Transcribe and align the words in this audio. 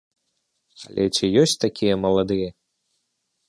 Але 0.87 1.05
ці 1.15 1.25
ёсць 1.43 1.55
такія 1.67 2.01
маладыя? 2.07 2.49